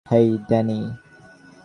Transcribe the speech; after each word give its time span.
হেই, 0.05 0.27
Danny! 0.49 0.79